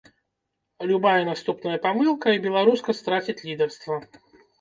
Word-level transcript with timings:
Любая 0.91 1.21
наступная 1.27 1.75
памылка, 1.83 2.33
і 2.37 2.41
беларуска 2.45 2.91
страціць 3.01 3.37
лідарства. 3.51 4.01